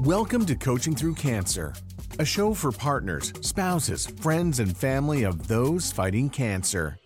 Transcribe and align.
Welcome 0.00 0.44
to 0.44 0.54
Coaching 0.54 0.94
Through 0.94 1.14
Cancer, 1.14 1.72
a 2.18 2.24
show 2.24 2.52
for 2.52 2.70
partners, 2.70 3.32
spouses, 3.40 4.06
friends, 4.06 4.60
and 4.60 4.76
family 4.76 5.22
of 5.22 5.48
those 5.48 5.90
fighting 5.90 6.28
cancer. 6.28 6.98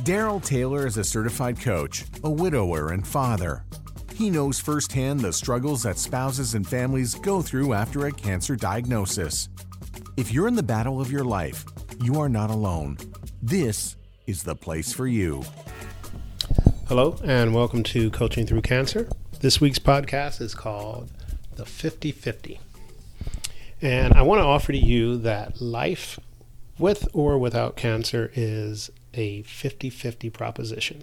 Daryl 0.00 0.44
Taylor 0.44 0.84
is 0.84 0.96
a 0.96 1.04
certified 1.04 1.60
coach, 1.60 2.06
a 2.24 2.30
widower, 2.30 2.90
and 2.90 3.06
father. 3.06 3.64
He 4.16 4.30
knows 4.30 4.58
firsthand 4.58 5.20
the 5.20 5.32
struggles 5.32 5.84
that 5.84 5.96
spouses 5.96 6.54
and 6.54 6.66
families 6.66 7.14
go 7.14 7.40
through 7.40 7.72
after 7.72 8.06
a 8.06 8.12
cancer 8.12 8.56
diagnosis. 8.56 9.48
If 10.16 10.32
you're 10.32 10.48
in 10.48 10.56
the 10.56 10.62
battle 10.64 11.00
of 11.00 11.12
your 11.12 11.24
life, 11.24 11.64
you 12.02 12.20
are 12.20 12.28
not 12.28 12.50
alone. 12.50 12.98
This 13.40 13.94
is 14.26 14.42
the 14.42 14.56
place 14.56 14.92
for 14.92 15.06
you. 15.06 15.44
Hello, 16.88 17.16
and 17.22 17.54
welcome 17.54 17.84
to 17.84 18.10
Coaching 18.10 18.44
Through 18.44 18.62
Cancer. 18.62 19.08
This 19.38 19.60
week's 19.60 19.78
podcast 19.78 20.40
is 20.40 20.52
called 20.52 21.12
The 21.58 21.66
50 21.66 22.12
50. 22.12 22.60
And 23.82 24.14
I 24.14 24.22
want 24.22 24.38
to 24.38 24.44
offer 24.44 24.70
to 24.70 24.78
you 24.78 25.18
that 25.18 25.60
life 25.60 26.20
with 26.78 27.08
or 27.12 27.36
without 27.36 27.74
cancer 27.74 28.30
is 28.34 28.90
a 29.12 29.42
50 29.42 29.90
50 29.90 30.30
proposition. 30.30 31.02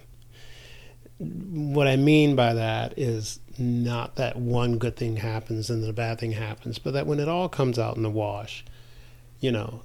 What 1.18 1.86
I 1.86 1.96
mean 1.96 2.36
by 2.36 2.54
that 2.54 2.98
is 2.98 3.38
not 3.58 4.16
that 4.16 4.36
one 4.36 4.78
good 4.78 4.96
thing 4.96 5.16
happens 5.16 5.68
and 5.68 5.82
then 5.82 5.90
a 5.90 5.92
bad 5.92 6.18
thing 6.18 6.32
happens, 6.32 6.78
but 6.78 6.94
that 6.94 7.06
when 7.06 7.20
it 7.20 7.28
all 7.28 7.50
comes 7.50 7.78
out 7.78 7.98
in 7.98 8.02
the 8.02 8.08
wash, 8.08 8.64
you 9.40 9.52
know, 9.52 9.82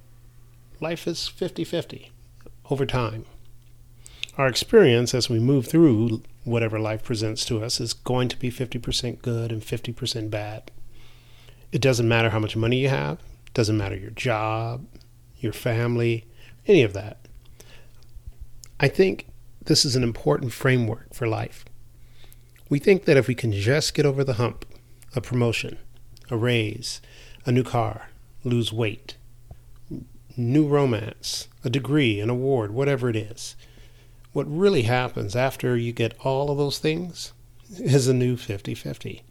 life 0.80 1.06
is 1.06 1.28
50 1.28 1.64
50 1.64 2.10
over 2.70 2.86
time. 2.86 3.26
Our 4.38 4.46
experience 4.46 5.14
as 5.14 5.28
we 5.28 5.38
move 5.38 5.66
through 5.66 6.22
whatever 6.44 6.78
life 6.78 7.04
presents 7.04 7.44
to 7.44 7.62
us 7.62 7.80
is 7.80 7.92
going 7.92 8.28
to 8.28 8.38
be 8.38 8.50
50% 8.50 9.20
good 9.20 9.52
and 9.52 9.60
50% 9.60 10.30
bad. 10.30 10.70
It 11.70 11.82
doesn't 11.82 12.08
matter 12.08 12.30
how 12.30 12.38
much 12.38 12.56
money 12.56 12.78
you 12.78 12.88
have, 12.88 13.18
doesn't 13.52 13.76
matter 13.76 13.96
your 13.96 14.10
job, 14.10 14.86
your 15.38 15.52
family, 15.52 16.24
any 16.66 16.82
of 16.82 16.94
that. 16.94 17.18
I 18.80 18.88
think 18.88 19.26
this 19.66 19.84
is 19.84 19.96
an 19.96 20.02
important 20.02 20.52
framework 20.52 21.12
for 21.12 21.26
life. 21.28 21.66
We 22.70 22.78
think 22.78 23.04
that 23.04 23.18
if 23.18 23.28
we 23.28 23.34
can 23.34 23.52
just 23.52 23.92
get 23.92 24.06
over 24.06 24.24
the 24.24 24.34
hump, 24.34 24.64
a 25.14 25.20
promotion, 25.20 25.78
a 26.30 26.38
raise, 26.38 27.02
a 27.44 27.52
new 27.52 27.62
car, 27.62 28.08
lose 28.44 28.72
weight, 28.72 29.16
new 30.38 30.66
romance, 30.66 31.48
a 31.62 31.68
degree, 31.68 32.18
an 32.18 32.30
award, 32.30 32.72
whatever 32.72 33.10
it 33.10 33.16
is, 33.16 33.56
what 34.32 34.46
really 34.50 34.82
happens 34.82 35.36
after 35.36 35.76
you 35.76 35.92
get 35.92 36.16
all 36.20 36.50
of 36.50 36.58
those 36.58 36.78
things 36.78 37.32
is 37.78 38.08
a 38.08 38.14
new 38.14 38.36
50 38.36 38.74
50. 38.74 39.22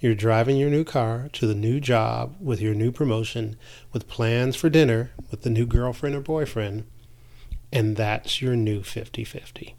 You're 0.00 0.14
driving 0.16 0.56
your 0.56 0.70
new 0.70 0.82
car 0.82 1.28
to 1.34 1.46
the 1.46 1.54
new 1.54 1.78
job 1.78 2.34
with 2.40 2.60
your 2.60 2.74
new 2.74 2.90
promotion, 2.90 3.56
with 3.92 4.08
plans 4.08 4.56
for 4.56 4.68
dinner 4.68 5.12
with 5.30 5.42
the 5.42 5.50
new 5.50 5.64
girlfriend 5.64 6.16
or 6.16 6.20
boyfriend, 6.20 6.86
and 7.72 7.96
that's 7.96 8.42
your 8.42 8.56
new 8.56 8.82
50 8.82 9.22
50. 9.22 9.76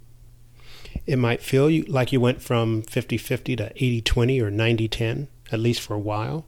It 1.05 1.17
might 1.17 1.41
feel 1.41 1.69
you, 1.69 1.83
like 1.83 2.13
you 2.13 2.21
went 2.21 2.41
from 2.41 2.83
50 2.83 3.17
50 3.17 3.57
to 3.57 3.71
80 3.75 4.01
20 4.01 4.41
or 4.41 4.49
90 4.49 4.87
10, 4.87 5.27
at 5.51 5.59
least 5.59 5.81
for 5.81 5.93
a 5.93 5.99
while. 5.99 6.45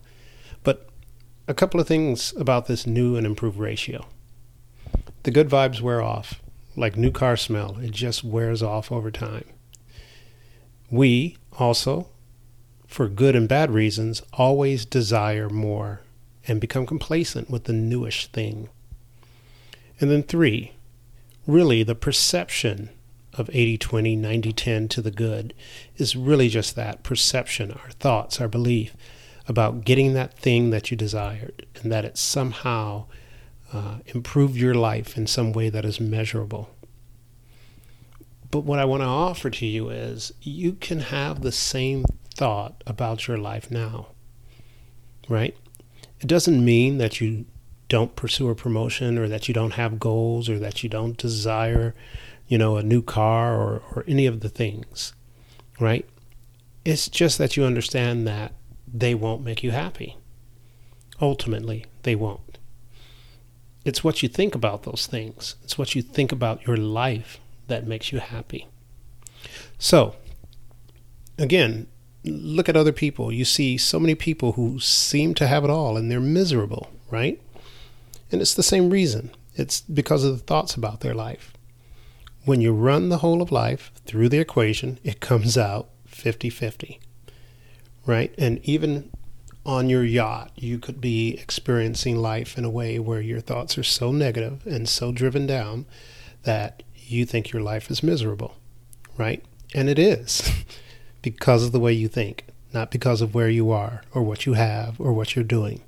But 0.64 0.90
a 1.48 1.54
couple 1.54 1.80
of 1.80 1.88
things 1.88 2.34
about 2.38 2.68
this 2.68 2.88
new 2.88 3.18
and 3.18 3.26
improved 3.26 3.58
ratio. 3.58 4.06
The 5.24 5.32
good 5.32 5.50
vibes 5.50 5.82
wear 5.82 6.02
off, 6.02 6.42
like 6.76 6.98
new 6.98 7.12
car 7.12 7.38
smell, 7.38 7.78
it 7.80 7.92
just 7.92 8.24
wears 8.24 8.62
off 8.62 8.92
over 8.92 9.12
time. 9.12 9.46
We 10.90 11.38
also, 11.58 12.10
for 12.88 13.08
good 13.08 13.36
and 13.36 13.48
bad 13.48 13.72
reasons, 13.72 14.22
always 14.34 14.86
desire 14.86 15.50
more 15.50 16.02
and 16.48 16.62
become 16.62 16.86
complacent 16.86 17.50
with 17.50 17.64
the 17.64 17.74
newish 17.74 18.28
thing. 18.28 18.70
And 20.00 20.12
then 20.12 20.24
three, 20.24 20.74
really 21.48 21.84
the 21.84 21.96
perception 21.96 22.90
of 23.34 23.50
80 23.52 23.78
20, 23.78 24.16
90 24.16 24.54
10 24.54 24.88
to 24.90 25.02
the 25.02 25.12
good 25.12 25.54
is 25.98 26.16
really 26.16 26.50
just 26.50 26.76
that 26.76 27.04
perception, 27.04 27.72
our 27.72 27.92
thoughts, 27.92 28.40
our 28.40 28.48
belief 28.48 28.96
about 29.48 29.86
getting 29.86 30.14
that 30.14 30.38
thing 30.38 30.70
that 30.72 30.90
you 30.90 30.98
desired 30.98 31.66
and 31.82 31.92
that 31.92 32.06
it 32.06 32.18
somehow 32.18 33.06
uh, 33.74 34.00
improved 34.08 34.56
your 34.56 34.76
life 34.76 35.18
in 35.18 35.28
some 35.28 35.52
way 35.52 35.70
that 35.70 35.86
is 35.86 36.00
measurable. 36.00 36.70
But 38.52 38.62
what 38.62 38.80
I 38.80 38.86
want 38.86 39.02
to 39.02 39.08
offer 39.08 39.50
to 39.50 39.66
you 39.66 39.90
is 39.90 40.34
you 40.42 40.74
can 40.74 41.00
have 41.00 41.42
the 41.42 41.52
same 41.52 42.06
thought 42.34 42.84
about 42.86 43.28
your 43.28 43.38
life 43.38 43.70
now, 43.70 44.08
right? 45.28 45.56
It 46.22 46.28
doesn't 46.28 46.64
mean 46.64 46.98
that 46.98 47.20
you 47.20 47.46
don't 47.90 48.16
pursue 48.16 48.50
a 48.50 48.56
promotion 48.56 49.18
or 49.18 49.28
that 49.28 49.48
you 49.48 49.54
don't 49.54 49.74
have 49.74 50.00
goals 50.00 50.50
or 50.50 50.58
that 50.60 50.84
you 50.84 50.90
don't 50.90 51.18
desire, 51.18 51.94
you 52.48 52.58
know, 52.58 52.78
a 52.78 52.84
new 52.84 53.02
car 53.02 53.56
or, 53.56 53.84
or 53.94 54.06
any 54.08 54.26
of 54.26 54.40
the 54.40 54.50
things, 54.50 55.14
right? 55.80 56.08
It's 56.84 57.10
just 57.10 57.38
that 57.38 57.58
you 57.58 57.64
understand 57.64 58.28
that 58.28 58.54
they 58.92 59.16
won't 59.16 59.44
make 59.44 59.64
you 59.64 59.72
happy. 59.72 60.18
Ultimately, 61.22 61.86
they 62.04 62.16
won't. 62.16 62.58
It's 63.86 64.04
what 64.04 64.22
you 64.22 64.28
think 64.28 64.56
about 64.56 64.84
those 64.84 65.08
things, 65.08 65.56
it's 65.64 65.78
what 65.78 65.96
you 65.96 66.02
think 66.02 66.32
about 66.32 66.68
your 66.68 66.78
life 66.78 67.40
that 67.68 67.88
makes 67.88 68.12
you 68.12 68.20
happy. 68.20 68.68
So, 69.78 70.16
again, 71.38 71.88
look 72.24 72.68
at 72.68 72.76
other 72.76 72.92
people. 72.92 73.32
You 73.32 73.46
see 73.46 73.78
so 73.78 74.00
many 74.00 74.16
people 74.16 74.54
who 74.54 74.80
seem 74.80 75.34
to 75.36 75.48
have 75.48 75.64
it 75.64 75.70
all 75.70 75.98
and 75.98 76.12
they're 76.12 76.20
miserable, 76.20 76.92
right? 77.10 77.42
And 78.32 78.42
it's 78.42 78.54
the 78.54 78.64
same 78.64 78.90
reason 78.90 79.32
it's 79.56 79.82
because 79.82 80.24
of 80.24 80.38
the 80.38 80.44
thoughts 80.44 80.76
about 80.76 81.00
their 81.00 81.14
life. 81.14 81.54
When 82.44 82.62
you 82.62 82.74
run 82.74 83.10
the 83.10 83.20
whole 83.20 83.42
of 83.42 83.52
life 83.52 83.92
through 84.06 84.30
the 84.30 84.40
equation, 84.40 85.00
it 85.04 85.20
comes 85.20 85.58
out 85.58 85.90
50 86.06 86.50
50, 86.50 87.00
right? 88.06 88.36
And 88.38 88.60
even 88.64 89.10
on 89.66 89.90
your 89.90 90.04
yacht, 90.04 90.52
you 90.56 90.78
could 90.78 91.02
be 91.02 91.38
experiencing 91.40 92.18
life 92.18 92.58
in 92.58 92.64
a 92.64 92.70
way 92.70 93.00
where 93.00 93.22
your 93.22 93.42
thoughts 93.42 93.78
are 93.78 93.84
so 93.84 94.12
negative 94.12 94.66
and 94.66 94.88
so 94.88 95.12
driven 95.12 95.48
down 95.48 95.86
that 96.44 96.84
you 96.96 97.26
think 97.26 97.52
your 97.52 97.62
life 97.62 97.90
is 97.90 98.04
miserable, 98.04 98.56
right? 99.18 99.44
And 99.74 99.90
it 99.90 99.98
is 99.98 100.64
because 101.22 101.64
of 101.66 101.72
the 101.72 101.80
way 101.80 101.94
you 101.94 102.08
think, 102.08 102.46
not 102.74 102.92
because 102.92 103.22
of 103.22 103.34
where 103.34 103.50
you 103.50 103.72
are 103.72 104.04
or 104.14 104.22
what 104.22 104.46
you 104.46 104.54
have 104.54 105.00
or 105.02 105.14
what 105.14 105.36
you're 105.36 105.44
doing. 105.44 105.82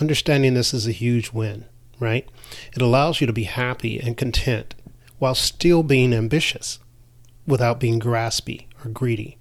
Understanding 0.00 0.54
this 0.54 0.72
is 0.72 0.86
a 0.86 0.92
huge 0.92 1.32
win, 1.32 1.64
right? 1.98 2.28
It 2.74 2.82
allows 2.82 3.20
you 3.20 3.26
to 3.26 3.32
be 3.32 3.44
happy 3.44 3.98
and 3.98 4.16
content 4.16 4.74
while 5.18 5.34
still 5.34 5.82
being 5.82 6.12
ambitious 6.12 6.78
without 7.46 7.80
being 7.80 7.98
graspy 7.98 8.66
or 8.84 8.90
greedy. 8.90 9.38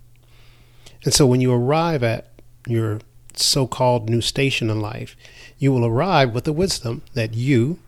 And 1.03 1.13
so 1.13 1.27
when 1.27 1.41
you 1.41 1.53
arrive 1.53 2.01
at 2.01 2.31
your 2.67 2.99
so 3.43 3.67
called 3.67 4.09
new 4.09 4.21
station 4.21 4.69
in 4.69 4.79
life, 4.79 5.15
you 5.57 5.71
will 5.71 5.85
arrive 5.85 6.33
with 6.33 6.43
the 6.43 6.53
wisdom 6.53 7.01
that 7.13 7.33
you 7.33 7.79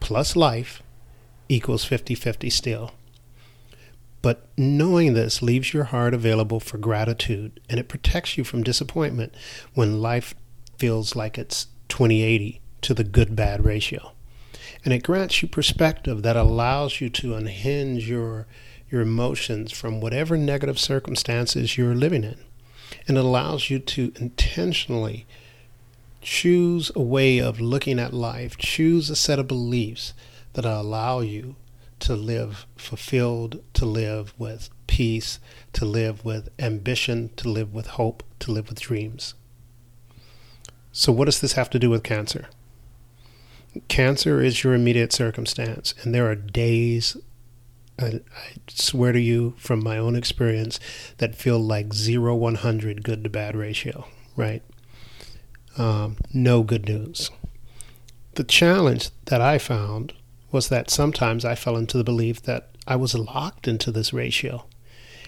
plus 0.00 0.36
life 0.36 0.82
equals 1.48 1.84
50 1.84 2.14
50 2.14 2.50
still. 2.50 2.92
But 4.20 4.48
knowing 4.56 5.14
this 5.14 5.42
leaves 5.42 5.72
your 5.72 5.84
heart 5.84 6.12
available 6.12 6.60
for 6.60 6.78
gratitude 6.78 7.60
and 7.68 7.78
it 7.78 7.88
protects 7.88 8.36
you 8.36 8.44
from 8.44 8.62
disappointment 8.62 9.34
when 9.74 10.02
life 10.02 10.34
feels 10.76 11.14
like 11.14 11.38
it's 11.38 11.68
2080 11.88 12.60
to 12.82 12.94
the 12.94 13.04
good 13.04 13.36
bad 13.36 13.64
ratio. 13.64 14.12
And 14.84 14.92
it 14.92 15.02
grants 15.02 15.42
you 15.42 15.48
perspective 15.48 16.22
that 16.22 16.36
allows 16.36 17.00
you 17.00 17.10
to 17.10 17.34
unhinge 17.34 18.08
your, 18.08 18.46
your 18.90 19.00
emotions 19.00 19.72
from 19.72 20.00
whatever 20.00 20.36
negative 20.36 20.78
circumstances 20.78 21.76
you're 21.76 21.94
living 21.94 22.24
in. 22.24 22.38
And 23.08 23.16
it 23.16 23.24
allows 23.24 23.70
you 23.70 23.80
to 23.80 24.12
intentionally 24.20 25.26
choose 26.20 26.92
a 26.94 27.00
way 27.00 27.38
of 27.38 27.60
looking 27.60 27.98
at 27.98 28.12
life, 28.12 28.56
choose 28.58 29.08
a 29.08 29.16
set 29.16 29.38
of 29.38 29.48
beliefs 29.48 30.12
that 30.52 30.64
allow 30.64 31.20
you 31.20 31.56
to 32.00 32.14
live 32.14 32.66
fulfilled, 32.76 33.62
to 33.74 33.84
live 33.84 34.34
with 34.38 34.68
peace, 34.86 35.38
to 35.72 35.84
live 35.84 36.24
with 36.24 36.48
ambition, 36.58 37.30
to 37.36 37.48
live 37.48 37.72
with 37.72 37.88
hope, 37.88 38.22
to 38.40 38.52
live 38.52 38.68
with 38.68 38.80
dreams. 38.80 39.34
So, 40.92 41.12
what 41.12 41.26
does 41.26 41.40
this 41.40 41.52
have 41.52 41.70
to 41.70 41.78
do 41.78 41.90
with 41.90 42.02
cancer? 42.02 42.46
Cancer 43.88 44.40
is 44.40 44.64
your 44.64 44.74
immediate 44.74 45.12
circumstance, 45.12 45.94
and 46.02 46.14
there 46.14 46.28
are 46.30 46.34
days, 46.34 47.16
I, 47.98 48.20
swear 48.68 49.12
to 49.12 49.20
you 49.20 49.54
from 49.58 49.82
my 49.82 49.98
own 49.98 50.14
experience, 50.14 50.78
that 51.18 51.34
feel 51.34 51.58
like 51.58 51.92
zero 51.92 52.34
100 52.34 53.02
good 53.02 53.24
to 53.24 53.30
bad 53.30 53.56
ratio, 53.56 54.06
right? 54.36 54.62
Um, 55.76 56.16
no 56.32 56.62
good 56.62 56.86
news. 56.86 57.30
The 58.34 58.44
challenge 58.44 59.10
that 59.26 59.40
I 59.40 59.58
found 59.58 60.12
was 60.52 60.68
that 60.68 60.90
sometimes 60.90 61.44
I 61.44 61.54
fell 61.54 61.76
into 61.76 61.98
the 61.98 62.04
belief 62.04 62.42
that 62.42 62.70
I 62.86 62.96
was 62.96 63.14
locked 63.14 63.68
into 63.68 63.90
this 63.90 64.12
ratio, 64.12 64.66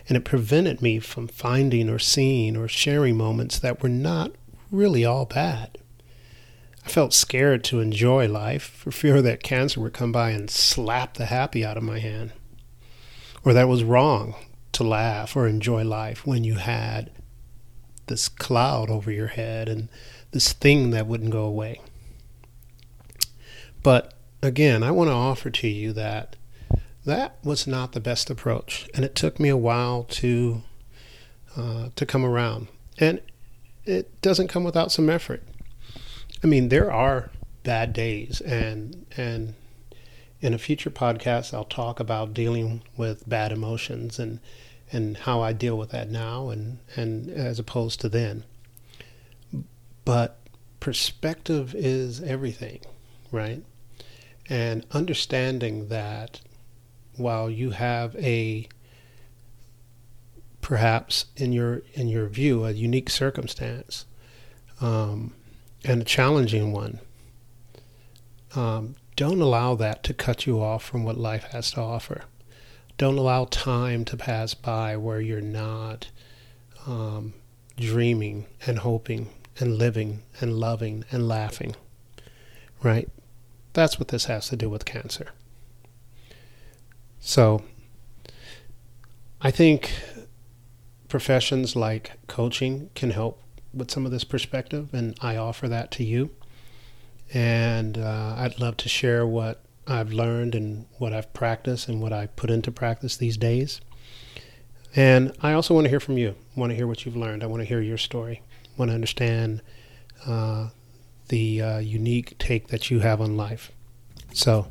and 0.08 0.16
it 0.16 0.24
prevented 0.24 0.80
me 0.80 0.98
from 0.98 1.28
finding 1.28 1.88
or 1.88 1.98
seeing 1.98 2.56
or 2.56 2.68
sharing 2.68 3.16
moments 3.16 3.58
that 3.58 3.82
were 3.82 3.88
not 3.88 4.32
really 4.70 5.04
all 5.04 5.26
bad. 5.26 5.76
I 6.84 6.88
felt 6.88 7.12
scared 7.12 7.62
to 7.64 7.80
enjoy 7.80 8.28
life 8.28 8.62
for 8.62 8.90
fear 8.90 9.20
that 9.22 9.42
cancer 9.42 9.80
would 9.80 9.92
come 9.92 10.12
by 10.12 10.30
and 10.30 10.48
slap 10.48 11.14
the 11.14 11.26
happy 11.26 11.64
out 11.64 11.76
of 11.76 11.82
my 11.82 11.98
hand. 11.98 12.32
Or 13.44 13.52
that 13.52 13.68
was 13.68 13.84
wrong 13.84 14.34
to 14.72 14.84
laugh 14.84 15.36
or 15.36 15.46
enjoy 15.46 15.84
life 15.84 16.26
when 16.26 16.44
you 16.44 16.56
had 16.56 17.10
this 18.06 18.28
cloud 18.28 18.90
over 18.90 19.10
your 19.10 19.28
head 19.28 19.68
and 19.68 19.88
this 20.32 20.52
thing 20.52 20.90
that 20.90 21.06
wouldn't 21.06 21.30
go 21.30 21.44
away. 21.44 21.80
But 23.82 24.14
again, 24.42 24.82
I 24.82 24.90
want 24.90 25.08
to 25.08 25.14
offer 25.14 25.50
to 25.50 25.68
you 25.68 25.92
that 25.94 26.36
that 27.04 27.38
was 27.42 27.66
not 27.66 27.92
the 27.92 28.00
best 28.00 28.28
approach, 28.28 28.88
and 28.94 29.04
it 29.04 29.14
took 29.14 29.40
me 29.40 29.48
a 29.48 29.56
while 29.56 30.04
to 30.04 30.62
uh, 31.56 31.88
to 31.96 32.06
come 32.06 32.24
around. 32.24 32.68
And 32.98 33.20
it 33.84 34.20
doesn't 34.20 34.48
come 34.48 34.64
without 34.64 34.92
some 34.92 35.08
effort. 35.08 35.42
I 36.44 36.46
mean, 36.46 36.68
there 36.68 36.92
are 36.92 37.30
bad 37.62 37.92
days, 37.92 38.40
and 38.42 39.06
and 39.16 39.54
in 40.40 40.54
a 40.54 40.58
future 40.58 40.90
podcast, 40.90 41.52
I'll 41.52 41.64
talk 41.64 42.00
about 42.00 42.34
dealing 42.34 42.82
with 42.96 43.28
bad 43.28 43.52
emotions 43.52 44.18
and 44.18 44.40
and 44.92 45.18
how 45.18 45.40
I 45.40 45.52
deal 45.52 45.78
with 45.78 45.90
that 45.90 46.10
now, 46.10 46.48
and 46.48 46.78
and 46.96 47.28
as 47.28 47.58
opposed 47.58 48.00
to 48.00 48.08
then. 48.08 48.44
But 50.04 50.38
perspective 50.80 51.74
is 51.74 52.20
everything, 52.22 52.80
right? 53.30 53.62
And 54.48 54.84
understanding 54.90 55.88
that 55.88 56.40
while 57.16 57.50
you 57.50 57.70
have 57.70 58.16
a 58.16 58.68
perhaps 60.60 61.26
in 61.36 61.52
your 61.52 61.82
in 61.94 62.08
your 62.08 62.28
view 62.28 62.64
a 62.64 62.72
unique 62.72 63.10
circumstance 63.10 64.06
um, 64.80 65.32
and 65.84 66.02
a 66.02 66.04
challenging 66.04 66.72
one 66.72 67.00
um, 68.54 68.94
don't 69.20 69.40
allow 69.40 69.74
that 69.74 70.02
to 70.04 70.14
cut 70.14 70.46
you 70.46 70.62
off 70.62 70.82
from 70.82 71.04
what 71.04 71.18
life 71.18 71.44
has 71.52 71.70
to 71.72 71.80
offer. 71.80 72.22
Don't 72.96 73.18
allow 73.18 73.44
time 73.44 74.04
to 74.06 74.16
pass 74.16 74.54
by 74.54 74.96
where 74.96 75.20
you're 75.20 75.40
not 75.40 76.08
um, 76.86 77.34
dreaming 77.76 78.46
and 78.66 78.78
hoping 78.78 79.28
and 79.58 79.76
living 79.76 80.22
and 80.40 80.58
loving 80.58 81.04
and 81.12 81.28
laughing 81.28 81.74
right? 82.82 83.08
That's 83.72 83.98
what 83.98 84.08
this 84.08 84.24
has 84.24 84.48
to 84.48 84.56
do 84.56 84.68
with 84.68 84.84
cancer. 84.84 85.28
So 87.20 87.62
I 89.40 89.50
think 89.50 89.92
professions 91.08 91.76
like 91.76 92.12
coaching 92.26 92.90
can 92.94 93.10
help 93.10 93.42
with 93.72 93.90
some 93.90 94.04
of 94.04 94.12
this 94.12 94.24
perspective, 94.24 94.92
and 94.92 95.16
I 95.20 95.36
offer 95.36 95.68
that 95.68 95.90
to 95.92 96.04
you. 96.04 96.30
And 97.32 97.96
uh, 97.98 98.34
I'd 98.36 98.58
love 98.58 98.76
to 98.78 98.88
share 98.88 99.26
what 99.26 99.62
I've 99.86 100.12
learned 100.12 100.54
and 100.54 100.86
what 100.98 101.12
I've 101.12 101.32
practiced 101.32 101.88
and 101.88 102.00
what 102.00 102.12
I 102.12 102.26
put 102.26 102.50
into 102.50 102.70
practice 102.70 103.16
these 103.16 103.36
days. 103.36 103.80
And 104.96 105.32
I 105.40 105.52
also 105.52 105.74
want 105.74 105.84
to 105.84 105.88
hear 105.88 106.00
from 106.00 106.18
you. 106.18 106.34
I 106.56 106.60
want 106.60 106.70
to 106.70 106.76
hear 106.76 106.86
what 106.86 107.04
you've 107.04 107.16
learned. 107.16 107.42
I 107.42 107.46
want 107.46 107.60
to 107.60 107.68
hear 107.68 107.80
your 107.80 107.98
story. 107.98 108.42
I 108.64 108.68
want 108.76 108.90
to 108.90 108.94
understand 108.94 109.62
uh, 110.26 110.70
the 111.28 111.62
uh, 111.62 111.78
unique 111.78 112.36
take 112.38 112.68
that 112.68 112.90
you 112.90 113.00
have 113.00 113.20
on 113.20 113.36
life. 113.36 113.70
So, 114.32 114.70